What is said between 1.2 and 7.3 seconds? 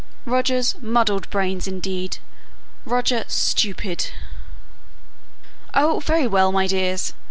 brains,' indeed! Roger, 'stupid!'" "Oh, very well, my dears!